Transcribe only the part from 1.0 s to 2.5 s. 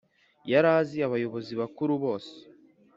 abayobozi bakuru bose.